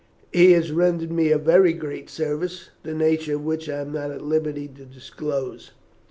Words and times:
He 0.33 0.53
has 0.53 0.71
rendered 0.71 1.11
me 1.11 1.29
a 1.29 1.37
very 1.37 1.73
great 1.73 2.09
service, 2.09 2.71
the 2.81 2.95
nature 2.95 3.35
of 3.35 3.43
which 3.45 3.69
I 3.69 3.81
am 3.81 3.91
not 3.93 4.09
at 4.09 4.23
liberty 4.23 4.67
to 4.67 4.83
disclose. 4.83 5.73